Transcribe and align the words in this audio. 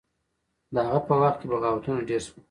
د 0.73 0.75
هغه 0.87 0.99
په 1.07 1.13
وخت 1.21 1.37
کې 1.39 1.47
بغاوتونه 1.51 1.99
ډیر 2.09 2.21
شول. 2.25 2.39